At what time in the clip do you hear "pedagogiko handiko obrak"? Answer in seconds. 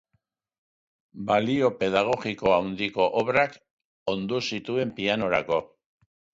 1.83-3.55